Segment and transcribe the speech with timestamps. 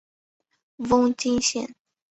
[0.77, 1.75] 瓮津线